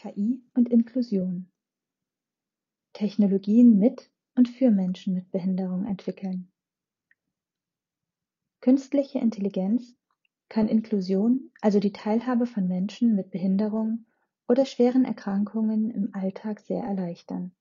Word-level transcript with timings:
KI 0.00 0.42
und 0.54 0.70
Inklusion. 0.70 1.52
Technologien 2.94 3.78
mit 3.78 4.10
und 4.34 4.48
für 4.48 4.70
Menschen 4.70 5.12
mit 5.12 5.30
Behinderung 5.30 5.84
entwickeln. 5.84 6.50
Künstliche 8.62 9.18
Intelligenz 9.18 9.94
kann 10.48 10.68
Inklusion, 10.68 11.50
also 11.60 11.80
die 11.80 11.92
Teilhabe 11.92 12.46
von 12.46 12.66
Menschen 12.66 13.14
mit 13.14 13.30
Behinderung 13.30 14.06
oder 14.48 14.64
schweren 14.64 15.04
Erkrankungen 15.04 15.90
im 15.90 16.14
Alltag 16.14 16.60
sehr 16.60 16.82
erleichtern. 16.82 17.54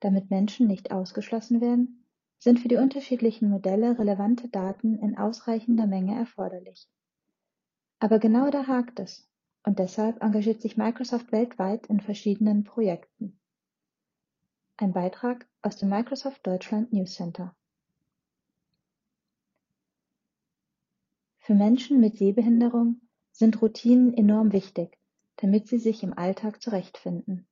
Damit 0.00 0.28
Menschen 0.28 0.66
nicht 0.66 0.90
ausgeschlossen 0.90 1.60
werden, 1.60 2.04
sind 2.40 2.58
für 2.58 2.66
die 2.66 2.78
unterschiedlichen 2.78 3.48
Modelle 3.48 3.96
relevante 3.96 4.48
Daten 4.48 4.98
in 4.98 5.16
ausreichender 5.16 5.86
Menge 5.86 6.16
erforderlich. 6.16 6.88
Aber 8.00 8.18
genau 8.18 8.50
da 8.50 8.66
hakt 8.66 8.98
es, 8.98 9.31
und 9.64 9.78
deshalb 9.78 10.22
engagiert 10.22 10.60
sich 10.60 10.76
Microsoft 10.76 11.32
weltweit 11.32 11.86
in 11.86 12.00
verschiedenen 12.00 12.64
Projekten. 12.64 13.38
Ein 14.76 14.92
Beitrag 14.92 15.46
aus 15.62 15.76
dem 15.76 15.88
Microsoft 15.88 16.46
Deutschland 16.46 16.92
News 16.92 17.14
Center. 17.14 17.54
Für 21.38 21.54
Menschen 21.54 22.00
mit 22.00 22.16
Sehbehinderung 22.16 23.00
sind 23.32 23.60
Routinen 23.60 24.14
enorm 24.14 24.52
wichtig, 24.52 24.98
damit 25.36 25.68
sie 25.68 25.78
sich 25.78 26.02
im 26.02 26.16
Alltag 26.16 26.62
zurechtfinden. 26.62 27.46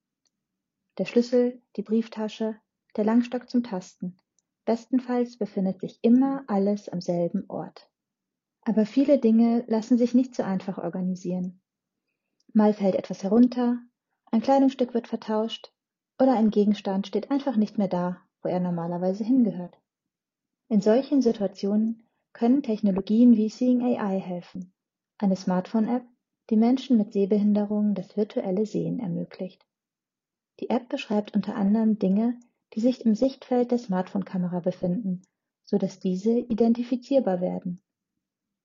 Der 0.98 1.06
Schlüssel, 1.06 1.60
die 1.76 1.82
Brieftasche, 1.82 2.56
der 2.96 3.04
Langstock 3.04 3.48
zum 3.48 3.62
Tasten. 3.62 4.16
Bestenfalls 4.64 5.38
befindet 5.38 5.80
sich 5.80 5.98
immer 6.02 6.44
alles 6.46 6.88
am 6.88 7.00
selben 7.00 7.44
Ort. 7.48 7.90
Aber 8.62 8.86
viele 8.86 9.18
Dinge 9.18 9.64
lassen 9.66 9.98
sich 9.98 10.14
nicht 10.14 10.34
so 10.34 10.42
einfach 10.42 10.78
organisieren. 10.78 11.59
Mal 12.52 12.74
fällt 12.74 12.96
etwas 12.96 13.22
herunter, 13.22 13.78
ein 14.32 14.42
Kleidungsstück 14.42 14.92
wird 14.92 15.06
vertauscht 15.06 15.72
oder 16.18 16.34
ein 16.34 16.50
Gegenstand 16.50 17.06
steht 17.06 17.30
einfach 17.30 17.54
nicht 17.54 17.78
mehr 17.78 17.86
da, 17.86 18.20
wo 18.42 18.48
er 18.48 18.58
normalerweise 18.58 19.22
hingehört. 19.22 19.78
In 20.68 20.80
solchen 20.80 21.22
Situationen 21.22 22.02
können 22.32 22.62
Technologien 22.62 23.36
wie 23.36 23.48
Seeing 23.48 23.82
AI 23.82 24.18
helfen, 24.18 24.72
eine 25.18 25.36
Smartphone-App, 25.36 26.04
die 26.50 26.56
Menschen 26.56 26.96
mit 26.96 27.12
Sehbehinderungen 27.12 27.94
das 27.94 28.16
virtuelle 28.16 28.66
Sehen 28.66 28.98
ermöglicht. 28.98 29.64
Die 30.58 30.70
App 30.70 30.88
beschreibt 30.88 31.34
unter 31.36 31.54
anderem 31.54 31.98
Dinge, 31.98 32.38
die 32.74 32.80
sich 32.80 33.06
im 33.06 33.14
Sichtfeld 33.14 33.70
der 33.70 33.78
Smartphone-Kamera 33.78 34.60
befinden, 34.60 35.22
so 35.64 35.78
dass 35.78 36.00
diese 36.00 36.36
identifizierbar 36.36 37.40
werden. 37.40 37.80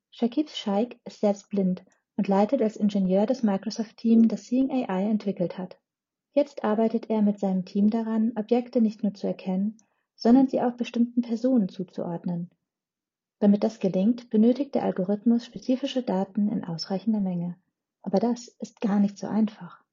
Shakib 0.09 0.49
Shaikh 0.49 0.99
ist 1.05 1.19
selbst 1.19 1.49
blind 1.49 1.85
und 2.17 2.27
leitet 2.27 2.61
als 2.61 2.77
Ingenieur 2.77 3.25
das 3.25 3.43
Microsoft-Team, 3.43 4.27
das 4.27 4.45
Seeing 4.45 4.71
AI 4.71 5.09
entwickelt 5.09 5.57
hat. 5.57 5.77
Jetzt 6.33 6.63
arbeitet 6.63 7.09
er 7.09 7.21
mit 7.21 7.39
seinem 7.39 7.65
Team 7.65 7.89
daran, 7.89 8.33
Objekte 8.35 8.81
nicht 8.81 9.03
nur 9.03 9.13
zu 9.13 9.27
erkennen, 9.27 9.77
sondern 10.15 10.47
sie 10.47 10.61
auch 10.61 10.73
bestimmten 10.73 11.21
Personen 11.21 11.69
zuzuordnen. 11.69 12.49
Damit 13.39 13.63
das 13.63 13.79
gelingt, 13.79 14.29
benötigt 14.29 14.75
der 14.75 14.83
Algorithmus 14.83 15.45
spezifische 15.45 16.03
Daten 16.03 16.49
in 16.49 16.63
ausreichender 16.63 17.19
Menge. 17.19 17.57
Aber 18.01 18.19
das 18.19 18.47
ist 18.59 18.81
gar 18.81 18.99
nicht 18.99 19.17
so 19.17 19.27
einfach. 19.27 19.83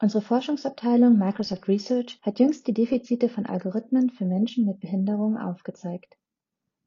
Unsere 0.00 0.22
Forschungsabteilung 0.22 1.16
Microsoft 1.16 1.68
Research 1.68 2.18
hat 2.22 2.40
jüngst 2.40 2.66
die 2.66 2.74
Defizite 2.74 3.28
von 3.28 3.46
Algorithmen 3.46 4.10
für 4.10 4.24
Menschen 4.24 4.66
mit 4.66 4.80
Behinderung 4.80 5.38
aufgezeigt. 5.38 6.16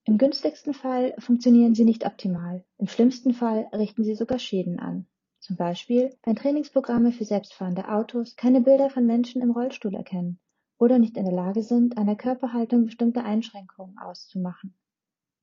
Im 0.08 0.18
günstigsten 0.18 0.74
Fall 0.74 1.14
funktionieren 1.18 1.76
sie 1.76 1.84
nicht 1.84 2.06
optimal, 2.06 2.64
im 2.78 2.88
schlimmsten 2.88 3.34
Fall 3.34 3.68
richten 3.74 4.06
sie 4.06 4.16
sogar 4.16 4.40
Schäden 4.40 4.80
an. 4.80 5.06
Zum 5.42 5.58
Beispiel, 5.58 6.16
wenn 6.24 6.38
Trainingsprogramme 6.38 7.12
für 7.12 7.26
selbstfahrende 7.26 7.90
Autos 7.90 8.38
keine 8.38 8.62
Bilder 8.62 8.90
von 8.90 9.06
Menschen 9.06 9.42
im 9.42 9.52
Rollstuhl 9.52 9.94
erkennen 9.94 10.40
oder 10.78 10.98
nicht 10.98 11.18
in 11.18 11.26
der 11.26 11.34
Lage 11.34 11.62
sind, 11.62 11.98
einer 11.98 12.16
Körperhaltung 12.16 12.86
bestimmte 12.86 13.26
Einschränkungen 13.26 13.98
auszumachen. 13.98 14.78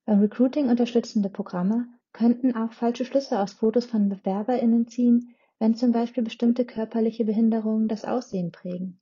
Beim 0.05 0.19
Recruiting 0.19 0.69
unterstützende 0.69 1.29
Programme 1.29 1.87
könnten 2.11 2.55
auch 2.55 2.73
falsche 2.73 3.05
Schlüsse 3.05 3.39
aus 3.39 3.53
Fotos 3.53 3.85
von 3.85 4.09
BewerberInnen 4.09 4.87
ziehen, 4.87 5.35
wenn 5.59 5.75
zum 5.75 5.91
Beispiel 5.91 6.23
bestimmte 6.23 6.65
körperliche 6.65 7.23
Behinderungen 7.23 7.87
das 7.87 8.03
Aussehen 8.03 8.51
prägen. 8.51 8.99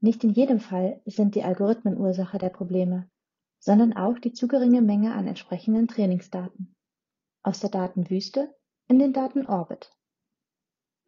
Nicht 0.00 0.22
in 0.22 0.30
jedem 0.30 0.60
Fall 0.60 1.00
sind 1.06 1.34
die 1.34 1.42
Algorithmen 1.42 1.98
Ursache 1.98 2.38
der 2.38 2.50
Probleme, 2.50 3.10
sondern 3.60 3.92
auch 3.92 4.18
die 4.18 4.32
zu 4.32 4.48
geringe 4.48 4.82
Menge 4.82 5.14
an 5.14 5.28
entsprechenden 5.28 5.86
Trainingsdaten. 5.86 6.74
Aus 7.42 7.60
der 7.60 7.70
Datenwüste 7.70 8.54
in 8.88 8.98
den 8.98 9.12
Datenorbit. 9.12 9.92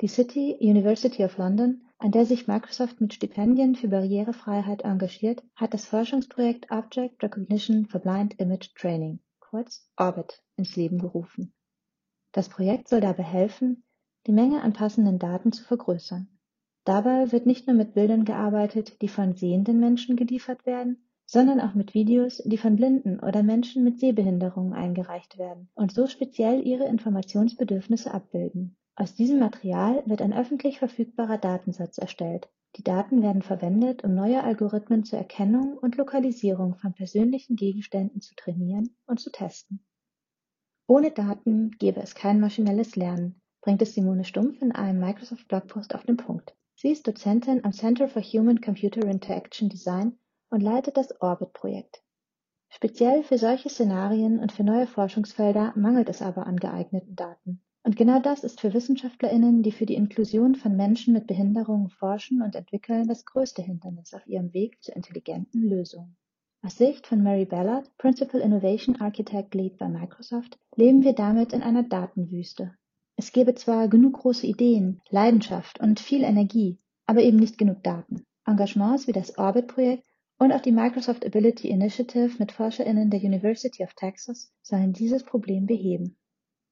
Die 0.01 0.09
City 0.09 0.57
University 0.61 1.25
of 1.25 1.39
London, 1.39 1.87
an 1.99 2.13
der 2.13 2.27
sich 2.27 2.47
Microsoft 2.47 3.01
mit 3.01 3.15
Stipendien 3.15 3.75
für 3.75 3.89
Barrierefreiheit 3.89 4.83
engagiert, 4.83 5.43
hat 5.55 5.75
das 5.75 5.87
Forschungsprojekt 5.87 6.71
Object 6.71 7.23
Recognition 7.23 7.87
for 7.87 8.01
Blind 8.01 8.35
Image 8.39 8.75
Training, 8.75 9.21
kurz 9.41 9.89
Orbit, 9.97 10.43
ins 10.57 10.77
Leben 10.77 10.99
gerufen. 10.99 11.55
Das 12.33 12.49
Projekt 12.49 12.89
soll 12.89 13.01
dabei 13.01 13.23
helfen, 13.23 13.85
die 14.27 14.33
Menge 14.33 14.63
an 14.63 14.73
passenden 14.73 15.19
Daten 15.19 15.53
zu 15.53 15.65
vergrößern. 15.65 16.29
Dabei 16.85 17.31
wird 17.31 17.47
nicht 17.47 17.67
nur 17.67 17.77
mit 17.77 17.95
Bildern 17.95 18.25
gearbeitet, 18.25 19.01
die 19.03 19.09
von 19.09 19.37
sehenden 19.37 19.79
Menschen 19.79 20.17
geliefert 20.17 20.67
werden, 20.67 21.09
sondern 21.27 21.61
auch 21.61 21.75
mit 21.75 21.95
Videos, 21.95 22.43
die 22.45 22.59
von 22.59 22.77
Blinden 22.77 23.21
oder 23.21 23.43
Menschen 23.43 23.85
mit 23.85 23.99
Sehbehinderungen 23.99 24.73
eingereicht 24.73 25.39
werden 25.39 25.69
und 25.75 25.93
so 25.93 26.07
speziell 26.07 26.67
ihre 26.67 26.85
Informationsbedürfnisse 26.85 28.13
abbilden. 28.13 28.77
Aus 28.95 29.15
diesem 29.15 29.39
Material 29.39 30.03
wird 30.07 30.21
ein 30.21 30.35
öffentlich 30.35 30.79
verfügbarer 30.79 31.39
Datensatz 31.39 31.99
erstellt. 31.99 32.51
Die 32.77 32.85
Daten 32.85 33.23
werden 33.23 33.43
verwendet, 33.43 34.05
um 34.05 34.15
neue 34.15 34.43
Algorithmen 34.43 35.05
zur 35.05 35.19
Erkennung 35.19 35.77
und 35.79 35.97
Lokalisierung 35.97 36.75
von 36.77 36.95
persönlichen 36.95 37.57
Gegenständen 37.57 38.21
zu 38.21 38.35
trainieren 38.35 38.97
und 39.07 39.21
zu 39.21 39.31
testen. 39.31 39.85
Ohne 40.87 41.11
Daten 41.11 41.71
gäbe 41.79 42.01
es 42.01 42.15
kein 42.15 42.41
maschinelles 42.41 42.97
Lernen, 42.97 43.41
bringt 43.63 43.81
es 43.83 43.95
Simone 43.95 44.25
Stumpf 44.25 44.61
in 44.61 44.73
einem 44.73 45.01
Microsoft 45.01 45.49
Blogpost 45.49 45.95
auf 45.95 46.05
den 46.05 46.17
Punkt. 46.17 46.55
Sie 46.75 46.89
ist 46.89 47.07
Dozentin 47.07 47.65
am 47.65 47.73
Center 47.73 48.09
for 48.09 48.23
Human 48.23 48.61
Computer 48.61 49.07
Interaction 49.07 49.69
Design 49.69 50.19
und 50.53 50.61
leitet 50.61 50.97
das 50.97 51.21
Orbit-Projekt. 51.21 52.03
Speziell 52.69 53.23
für 53.23 53.39
solche 53.39 53.71
Szenarien 53.71 54.39
und 54.39 54.53
für 54.53 54.65
neue 54.65 54.87
Forschungsfelder 54.87 55.73
mangelt 55.77 56.09
es 56.09 56.23
aber 56.23 56.47
an 56.47 56.57
geeigneten 56.57 57.17
Daten. 57.17 57.63
Und 57.85 57.97
genau 57.97 58.21
das 58.21 58.45
ist 58.45 58.61
für 58.61 58.73
WissenschaftlerInnen, 58.73 59.63
die 59.63 59.73
für 59.73 59.87
die 59.87 59.95
Inklusion 59.95 60.55
von 60.55 60.77
Menschen 60.77 61.15
mit 61.15 61.27
Behinderungen 61.27 61.89
forschen 61.89 62.43
und 62.43 62.55
entwickeln, 62.55 63.09
das 63.09 63.25
größte 63.25 63.63
Hindernis 63.63 64.15
auf 64.15 64.27
ihrem 64.27 64.53
Weg 64.53 64.83
zu 64.83 64.93
intelligenten 64.93 65.63
Lösungen. 65.63 66.17
Aus 66.63 66.77
Sicht 66.77 67.07
von 67.07 67.23
Mary 67.23 67.45
Ballard, 67.45 67.91
Principal 67.99 68.41
Innovation 68.41 69.01
Architect 69.01 69.55
Lead 69.55 69.79
bei 69.79 69.89
Microsoft, 69.89 70.59
leben 70.77 71.03
wir 71.03 71.15
damit 71.15 71.53
in 71.53 71.63
einer 71.63 71.83
Datenwüste. 71.83 72.73
Es 73.17 73.33
gäbe 73.33 73.55
zwar 73.55 73.89
genug 73.89 74.21
große 74.21 74.47
Ideen, 74.47 75.01
Leidenschaft 75.11 75.81
und 75.81 75.99
viel 75.99 76.23
Energie, 76.23 76.79
aber 77.07 77.23
eben 77.23 77.39
nicht 77.39 77.59
genug 77.59 77.83
Daten. 77.83 78.25
Engagements 78.47 79.09
wie 79.09 79.13
das 79.13 79.39
Orbit-Projekt 79.39 80.12
und 80.39 80.53
auch 80.53 80.61
die 80.61 80.73
Microsoft 80.73 81.25
Ability 81.25 81.69
Initiative 81.69 82.37
mit 82.39 82.53
ForscherInnen 82.53 83.11
der 83.11 83.21
University 83.21 83.85
of 83.85 83.95
Texas 83.95 84.53
sollen 84.63 84.93
dieses 84.93 85.25
Problem 85.25 85.67
beheben. 85.67 86.17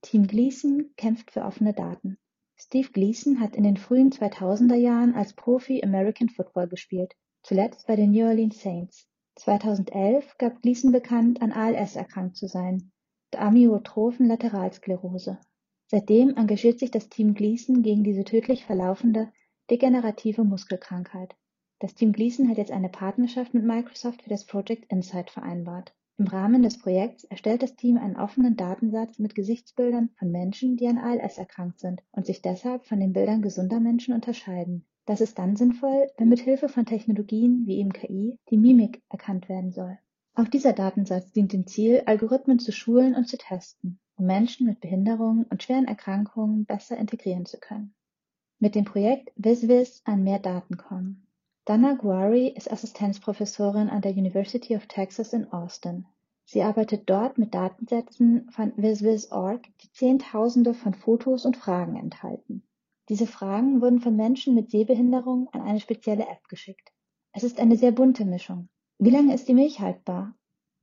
Team 0.03 0.27
Gleason 0.27 0.91
kämpft 0.97 1.31
für 1.31 1.45
offene 1.45 1.75
Daten. 1.75 2.19
Steve 2.57 2.91
Gleason 2.91 3.41
hat 3.41 3.57
in 3.57 3.65
den 3.65 3.77
frühen 3.77 4.11
2000er 4.11 4.75
Jahren 4.75 5.15
als 5.15 5.35
Profi 5.35 5.83
American 5.83 6.29
Football 6.29 6.69
gespielt, 6.69 7.15
zuletzt 7.43 7.87
bei 7.87 7.97
den 7.97 8.11
New 8.11 8.27
Orleans 8.27 8.61
Saints. 8.61 9.07
2011 9.37 10.37
gab 10.37 10.61
Gleason 10.61 10.93
bekannt, 10.93 11.41
an 11.41 11.53
ALS 11.53 11.97
erkrankt 11.97 12.37
zu 12.37 12.49
sein, 12.49 12.93
der 13.33 13.43
Amyotrophen 13.43 14.27
Lateralsklerose. 14.27 15.39
Seitdem 15.87 16.37
engagiert 16.37 16.79
sich 16.79 16.91
das 16.91 17.09
Team 17.09 17.35
Gleason 17.35 17.83
gegen 17.83 18.05
diese 18.05 18.25
tödlich 18.25 18.65
verlaufende 18.65 19.33
degenerative 19.71 20.45
Muskelkrankheit. 20.45 21.35
Das 21.81 21.95
Team 21.95 22.13
Gleason 22.13 22.47
hat 22.51 22.59
jetzt 22.59 22.73
eine 22.73 22.91
Partnerschaft 22.91 23.55
mit 23.55 23.65
Microsoft 23.65 24.21
für 24.23 24.29
das 24.29 24.45
Project 24.45 24.93
Insight 24.93 25.31
vereinbart. 25.31 25.95
Im 26.19 26.27
Rahmen 26.27 26.63
des 26.63 26.77
Projekts 26.77 27.25
erstellt 27.25 27.63
das 27.63 27.75
Team 27.75 27.97
einen 27.97 28.19
offenen 28.19 28.55
Datensatz 28.55 29.19
mit 29.19 29.35
Gesichtsbildern 29.35 30.11
von 30.19 30.31
Menschen, 30.31 30.77
die 30.77 30.87
an 30.87 30.99
ALS 30.99 31.39
erkrankt 31.39 31.81
sind 31.81 32.03
und 32.13 32.27
sich 32.27 32.43
deshalb 32.43 32.85
von 32.85 33.01
den 33.01 33.15
Bildern 33.15 33.41
gesunder 33.41 33.81
Menschen 33.81 34.13
unterscheiden. 34.13 34.85
Das 35.07 35.23
ist 35.23 35.39
dann 35.39 35.57
sinnvoll, 35.57 36.11
wenn 36.19 36.29
mit 36.29 36.41
Hilfe 36.41 36.69
von 36.69 36.85
Technologien 36.85 37.67
wie 37.67 37.79
eben 37.79 37.95
KI 37.95 38.39
die 38.51 38.59
Mimik 38.59 39.03
erkannt 39.09 39.49
werden 39.49 39.73
soll. 39.73 39.99
Auch 40.35 40.49
dieser 40.49 40.75
Datensatz 40.75 41.33
dient 41.33 41.55
dem 41.55 41.67
Ziel, 41.67 42.03
Algorithmen 42.05 42.59
zu 42.59 42.73
schulen 42.73 43.15
und 43.15 43.27
zu 43.27 43.39
testen, 43.39 43.99
um 44.17 44.27
Menschen 44.27 44.67
mit 44.67 44.81
Behinderungen 44.81 45.45
und 45.45 45.63
schweren 45.63 45.87
Erkrankungen 45.87 46.67
besser 46.67 46.99
integrieren 46.99 47.47
zu 47.47 47.59
können. 47.59 47.95
Mit 48.59 48.75
dem 48.75 48.85
Projekt 48.85 49.33
WisWis 49.37 50.03
an 50.05 50.23
mehr 50.23 50.41
Daten 50.41 50.77
kommen. 50.77 51.27
Dana 51.71 51.95
Guari 51.95 52.49
ist 52.49 52.69
Assistenzprofessorin 52.69 53.91
an 53.91 54.03
der 54.03 54.11
University 54.11 54.75
of 54.75 54.87
Texas 54.87 55.33
in 55.33 55.53
Austin. 55.53 56.05
Sie 56.45 56.63
arbeitet 56.63 57.09
dort 57.09 57.39
mit 57.39 57.55
Datensätzen 57.55 58.51
von 58.51 58.73
WisWis.org, 58.77 59.69
die 59.81 59.93
Zehntausende 59.93 60.75
von 60.75 60.95
Fotos 60.95 61.47
und 61.47 61.57
Fragen 61.57 61.95
enthalten. 61.95 62.65
Diese 63.09 63.29
Fragen 63.29 63.81
wurden 63.81 64.01
von 64.01 64.17
Menschen 64.17 64.57
mit 64.57 64.69
Sehbehinderung 64.69 65.47
an 65.53 65.61
eine 65.61 65.79
spezielle 65.79 66.27
App 66.27 66.43
geschickt. 66.49 66.91
Es 67.31 67.45
ist 67.45 67.61
eine 67.61 67.77
sehr 67.77 67.93
bunte 67.93 68.25
Mischung. 68.25 68.69
Wie 68.99 69.11
lange 69.11 69.33
ist 69.33 69.47
die 69.47 69.55
Milch 69.55 69.79
haltbar? 69.79 70.35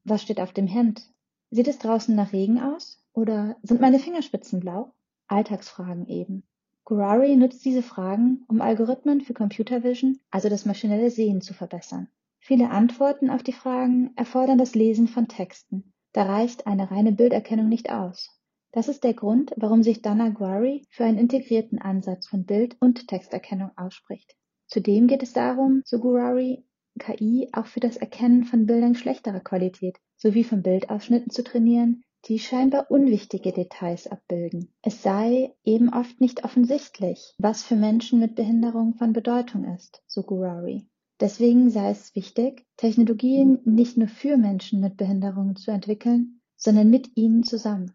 Was 0.06 0.22
steht 0.22 0.40
auf 0.40 0.54
dem 0.54 0.68
Hemd? 0.68 1.12
Sieht 1.50 1.68
es 1.68 1.80
draußen 1.80 2.16
nach 2.16 2.32
Regen 2.32 2.62
aus? 2.62 3.04
Oder 3.12 3.58
sind 3.62 3.82
meine 3.82 4.00
Fingerspitzen 4.00 4.62
blau? 4.62 4.94
Alltagsfragen 5.28 6.08
eben. 6.08 6.44
Gurari 6.88 7.36
nutzt 7.36 7.66
diese 7.66 7.84
Fragen, 7.84 8.46
um 8.48 8.62
Algorithmen 8.62 9.20
für 9.20 9.34
Computer 9.34 9.84
Vision, 9.84 10.22
also 10.32 10.48
das 10.48 10.66
maschinelle 10.66 11.10
Sehen, 11.10 11.42
zu 11.42 11.54
verbessern. 11.54 12.08
Viele 12.40 12.70
Antworten 12.70 13.30
auf 13.30 13.44
die 13.44 13.52
Fragen 13.52 14.12
erfordern 14.16 14.58
das 14.58 14.74
Lesen 14.74 15.10
von 15.10 15.28
Texten. 15.28 15.92
Da 16.14 16.24
reicht 16.24 16.66
eine 16.66 16.90
reine 16.90 17.12
Bilderkennung 17.12 17.68
nicht 17.68 17.92
aus. 17.92 18.30
Das 18.72 18.88
ist 18.88 19.04
der 19.04 19.14
Grund, 19.14 19.52
warum 19.58 19.84
sich 19.84 20.02
Dana 20.02 20.30
Gurari 20.30 20.86
für 20.90 21.04
einen 21.04 21.18
integrierten 21.18 21.78
Ansatz 21.78 22.26
von 22.26 22.46
Bild- 22.46 22.78
und 22.80 23.10
Texterkennung 23.10 23.72
ausspricht. 23.76 24.38
Zudem 24.68 25.08
geht 25.08 25.24
es 25.24 25.34
darum, 25.34 25.82
so 25.84 26.00
Gurari, 26.00 26.64
KI 27.00 27.50
auch 27.52 27.66
für 27.66 27.82
das 27.82 27.98
Erkennen 27.98 28.46
von 28.46 28.66
Bildern 28.66 28.96
schlechterer 28.96 29.42
Qualität 29.42 29.98
sowie 30.16 30.46
von 30.46 30.62
Bildausschnitten 30.62 31.32
zu 31.32 31.44
trainieren, 31.44 32.06
die 32.28 32.40
scheinbar 32.40 32.92
unwichtige 32.92 33.52
Details 33.52 34.08
abbilden. 34.08 34.74
Es 34.82 35.02
sei 35.02 35.56
eben 35.64 35.94
oft 35.94 36.20
nicht 36.20 36.44
offensichtlich, 36.44 37.34
was 37.38 37.64
für 37.64 37.76
Menschen 37.76 38.20
mit 38.20 38.36
Behinderung 38.36 38.96
von 38.96 39.14
Bedeutung 39.14 39.64
ist, 39.76 40.02
so 40.08 40.24
Gurari. 40.24 40.88
Deswegen 41.20 41.70
sei 41.70 41.90
es 41.90 42.14
wichtig, 42.16 42.66
Technologien 42.76 43.60
nicht 43.66 43.98
nur 43.98 44.08
für 44.08 44.38
Menschen 44.38 44.82
mit 44.82 44.98
Behinderungen 44.98 45.56
zu 45.56 45.72
entwickeln, 45.72 46.42
sondern 46.56 46.90
mit 46.90 47.16
ihnen 47.16 47.44
zusammen. 47.44 47.94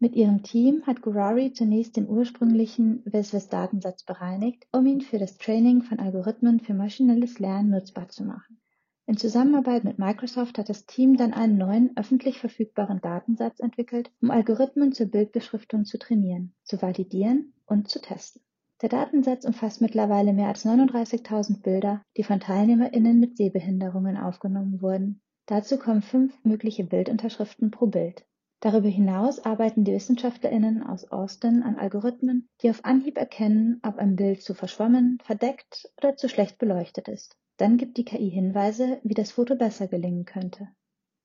Mit 0.00 0.14
ihrem 0.14 0.42
Team 0.42 0.84
hat 0.86 1.02
Gurari 1.02 1.52
zunächst 1.52 1.96
den 1.96 2.08
ursprünglichen 2.08 3.02
WSWS-Datensatz 3.04 4.04
bereinigt, 4.04 4.66
um 4.72 4.86
ihn 4.86 5.00
für 5.00 5.18
das 5.18 5.38
Training 5.38 5.82
von 5.82 5.98
Algorithmen 5.98 6.60
für 6.60 6.74
maschinelles 6.74 7.38
Lernen 7.40 7.70
nutzbar 7.70 8.08
zu 8.08 8.24
machen. 8.24 8.60
In 9.08 9.16
Zusammenarbeit 9.16 9.84
mit 9.84 9.98
Microsoft 9.98 10.58
hat 10.58 10.68
das 10.68 10.84
Team 10.84 11.16
dann 11.16 11.32
einen 11.32 11.56
neuen 11.56 11.96
öffentlich 11.96 12.38
verfügbaren 12.40 13.00
Datensatz 13.00 13.58
entwickelt, 13.58 14.12
um 14.20 14.30
Algorithmen 14.30 14.92
zur 14.92 15.06
Bildbeschriftung 15.06 15.86
zu 15.86 15.98
trainieren, 15.98 16.52
zu 16.62 16.82
validieren 16.82 17.54
und 17.64 17.88
zu 17.88 18.02
testen. 18.02 18.42
Der 18.82 18.90
Datensatz 18.90 19.46
umfasst 19.46 19.80
mittlerweile 19.80 20.34
mehr 20.34 20.48
als 20.48 20.66
39.000 20.66 21.62
Bilder, 21.62 22.02
die 22.18 22.22
von 22.22 22.38
TeilnehmerInnen 22.38 23.18
mit 23.18 23.38
Sehbehinderungen 23.38 24.18
aufgenommen 24.18 24.82
wurden. 24.82 25.22
Dazu 25.46 25.78
kommen 25.78 26.02
fünf 26.02 26.44
mögliche 26.44 26.84
Bildunterschriften 26.84 27.70
pro 27.70 27.86
Bild. 27.86 28.26
Darüber 28.60 28.88
hinaus 28.88 29.42
arbeiten 29.42 29.84
die 29.84 29.92
WissenschaftlerInnen 29.94 30.82
aus 30.82 31.10
Austin 31.10 31.62
an 31.62 31.78
Algorithmen, 31.78 32.46
die 32.60 32.68
auf 32.68 32.84
Anhieb 32.84 33.16
erkennen, 33.16 33.80
ob 33.82 33.96
ein 33.96 34.16
Bild 34.16 34.42
zu 34.42 34.52
verschwommen, 34.52 35.16
verdeckt 35.24 35.90
oder 35.96 36.14
zu 36.18 36.28
schlecht 36.28 36.58
beleuchtet 36.58 37.08
ist. 37.08 37.38
Dann 37.58 37.76
gibt 37.76 37.96
die 37.98 38.04
KI 38.04 38.30
Hinweise, 38.30 39.00
wie 39.02 39.14
das 39.14 39.32
Foto 39.32 39.56
besser 39.56 39.88
gelingen 39.88 40.24
könnte. 40.24 40.68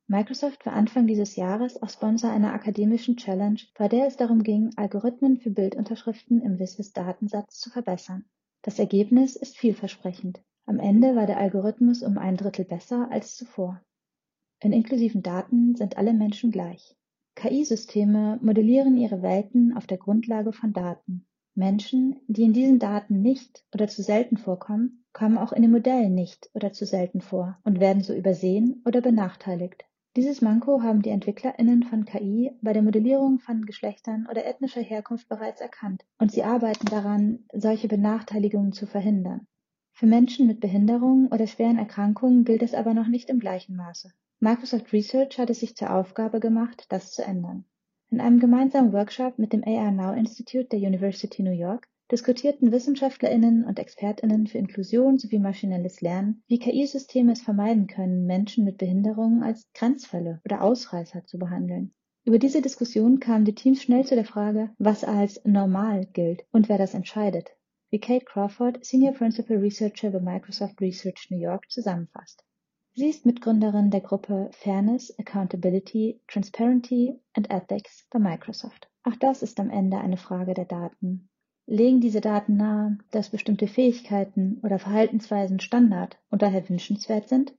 Microsoft 0.07 0.65
war 0.65 0.73
Anfang 0.73 1.07
dieses 1.07 1.35
Jahres 1.35 1.81
auch 1.81 1.89
Sponsor 1.89 2.31
einer 2.31 2.53
akademischen 2.53 3.17
Challenge, 3.17 3.59
bei 3.77 3.87
der 3.87 4.07
es 4.07 4.17
darum 4.17 4.43
ging, 4.43 4.71
Algorithmen 4.75 5.37
für 5.37 5.51
Bildunterschriften 5.51 6.41
im 6.41 6.59
WSWS-Datensatz 6.59 7.59
zu 7.59 7.69
verbessern. 7.69 8.25
Das 8.63 8.79
Ergebnis 8.79 9.35
ist 9.35 9.57
vielversprechend. 9.57 10.41
Am 10.65 10.79
Ende 10.79 11.15
war 11.15 11.27
der 11.27 11.37
Algorithmus 11.37 12.01
um 12.01 12.17
ein 12.17 12.35
Drittel 12.35 12.65
besser 12.65 13.09
als 13.11 13.35
zuvor. 13.35 13.81
In 14.59 14.73
inklusiven 14.73 15.21
Daten 15.21 15.75
sind 15.75 15.97
alle 15.97 16.13
Menschen 16.13 16.51
gleich. 16.51 16.95
KI-Systeme 17.35 18.39
modellieren 18.41 18.97
ihre 18.97 19.21
Welten 19.21 19.75
auf 19.77 19.85
der 19.85 19.97
Grundlage 19.97 20.51
von 20.51 20.73
Daten. 20.73 21.27
Menschen, 21.53 22.19
die 22.27 22.43
in 22.43 22.53
diesen 22.53 22.79
Daten 22.79 23.21
nicht 23.21 23.63
oder 23.73 23.87
zu 23.87 24.01
selten 24.01 24.37
vorkommen, 24.37 25.02
kommen 25.13 25.37
auch 25.37 25.53
in 25.53 25.61
den 25.61 25.71
Modellen 25.71 26.13
nicht 26.13 26.49
oder 26.53 26.73
zu 26.73 26.85
selten 26.85 27.21
vor 27.21 27.57
und 27.63 27.79
werden 27.79 28.03
so 28.03 28.13
übersehen 28.13 28.81
oder 28.85 28.99
benachteiligt. 28.99 29.85
Dieses 30.15 30.41
Manko 30.41 30.83
haben 30.83 31.01
die 31.01 31.09
EntwicklerInnen 31.09 31.83
von 31.83 32.05
KI 32.05 32.51
bei 32.61 32.73
der 32.73 32.83
Modellierung 32.83 33.39
von 33.39 33.65
Geschlechtern 33.65 34.27
oder 34.29 34.45
ethnischer 34.45 34.81
Herkunft 34.81 35.27
bereits 35.27 35.61
erkannt 35.61 36.05
und 36.19 36.31
sie 36.31 36.43
arbeiten 36.43 36.85
daran, 36.85 37.45
solche 37.51 37.87
Benachteiligungen 37.87 38.73
zu 38.73 38.85
verhindern. 38.85 39.47
Für 39.91 40.05
Menschen 40.05 40.47
mit 40.47 40.59
Behinderungen 40.59 41.27
oder 41.27 41.47
schweren 41.47 41.77
Erkrankungen 41.77 42.43
gilt 42.43 42.61
es 42.61 42.73
aber 42.73 42.93
noch 42.93 43.07
nicht 43.07 43.29
im 43.29 43.39
gleichen 43.39 43.75
Maße. 43.75 44.11
Microsoft 44.39 44.91
Research 44.91 45.39
hat 45.39 45.49
es 45.49 45.61
sich 45.61 45.75
zur 45.75 45.93
Aufgabe 45.93 46.39
gemacht, 46.39 46.85
das 46.89 47.11
zu 47.11 47.23
ändern. 47.23 47.65
In 48.09 48.19
einem 48.19 48.39
gemeinsamen 48.39 48.93
Workshop 48.93 49.39
mit 49.39 49.53
dem 49.53 49.63
AR 49.63 49.91
Now 49.91 50.13
Institute 50.13 50.65
der 50.65 50.79
University 50.79 51.41
New 51.41 51.51
York 51.51 51.87
diskutierten 52.13 52.71
WissenschaftlerInnen 52.71 53.65
und 53.65 53.79
ExpertInnen 53.79 54.45
für 54.45 54.59
Inklusion 54.59 55.17
sowie 55.17 55.39
maschinelles 55.39 55.99
Lernen, 55.99 56.43
wie 56.47 56.59
KI-Systeme 56.59 57.31
es 57.31 57.41
vermeiden 57.41 57.87
können, 57.87 58.27
Menschen 58.27 58.65
mit 58.65 58.77
Behinderungen 58.77 59.41
als 59.41 59.67
Grenzfälle 59.73 60.39
oder 60.45 60.61
Ausreißer 60.61 61.25
zu 61.25 61.39
behandeln. 61.39 61.91
Über 62.23 62.37
diese 62.37 62.61
Diskussion 62.61 63.19
kamen 63.19 63.45
die 63.45 63.55
Teams 63.55 63.81
schnell 63.81 64.05
zu 64.05 64.13
der 64.13 64.25
Frage, 64.25 64.69
was 64.77 65.03
als 65.03 65.43
normal 65.43 66.05
gilt 66.05 66.45
und 66.51 66.69
wer 66.69 66.77
das 66.77 66.93
entscheidet, 66.93 67.49
wie 67.89 67.99
Kate 67.99 68.25
Crawford, 68.25 68.85
Senior 68.85 69.13
Principal 69.13 69.57
Researcher 69.57 70.11
bei 70.11 70.19
Microsoft 70.19 70.79
Research 70.81 71.31
New 71.31 71.39
York, 71.39 71.71
zusammenfasst. 71.71 72.45
Sie 72.93 73.09
ist 73.09 73.25
Mitgründerin 73.25 73.89
der 73.89 74.01
Gruppe 74.01 74.51
Fairness, 74.51 75.17
Accountability, 75.17 76.21
Transparency 76.27 77.19
and 77.33 77.49
Ethics 77.49 78.05
bei 78.11 78.19
Microsoft. 78.19 78.87
Auch 79.01 79.15
das 79.15 79.41
ist 79.41 79.59
am 79.59 79.71
Ende 79.71 79.97
eine 79.97 80.17
Frage 80.17 80.53
der 80.53 80.65
Daten. 80.65 81.27
Legen 81.65 82.01
diese 82.01 82.21
Daten 82.21 82.57
nahe, 82.57 82.97
dass 83.11 83.29
bestimmte 83.29 83.67
Fähigkeiten 83.67 84.59
oder 84.63 84.79
Verhaltensweisen 84.79 85.59
Standard 85.59 86.19
und 86.29 86.41
daher 86.41 86.67
wünschenswert 86.69 87.29
sind? 87.29 87.55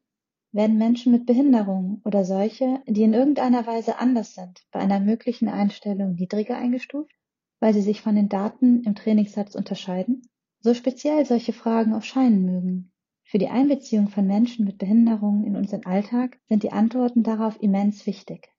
Werden 0.52 0.78
Menschen 0.78 1.10
mit 1.12 1.26
Behinderungen 1.26 2.00
oder 2.04 2.24
solche, 2.24 2.82
die 2.86 3.02
in 3.02 3.14
irgendeiner 3.14 3.66
Weise 3.66 3.98
anders 3.98 4.34
sind, 4.34 4.62
bei 4.70 4.80
einer 4.80 5.00
möglichen 5.00 5.48
Einstellung 5.48 6.14
niedriger 6.14 6.56
eingestuft, 6.56 7.12
weil 7.60 7.74
sie 7.74 7.82
sich 7.82 8.02
von 8.02 8.14
den 8.14 8.28
Daten 8.28 8.82
im 8.84 8.94
Trainingssatz 8.94 9.54
unterscheiden? 9.54 10.22
So 10.60 10.74
speziell 10.74 11.24
solche 11.24 11.52
Fragen 11.52 11.94
auch 11.94 12.02
scheinen 12.02 12.44
mögen, 12.44 12.92
für 13.26 13.38
die 13.38 13.48
Einbeziehung 13.48 14.08
von 14.08 14.26
Menschen 14.26 14.66
mit 14.66 14.76
Behinderungen 14.78 15.44
in 15.44 15.56
unseren 15.56 15.86
Alltag 15.86 16.38
sind 16.46 16.62
die 16.62 16.72
Antworten 16.72 17.22
darauf 17.22 17.60
immens 17.62 18.06
wichtig. 18.06 18.52